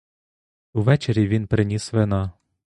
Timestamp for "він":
1.27-1.47